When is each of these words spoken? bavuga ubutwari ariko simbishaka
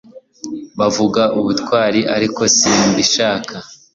bavuga 0.79 1.21
ubutwari 1.39 2.01
ariko 2.15 2.41
simbishaka 2.55 3.55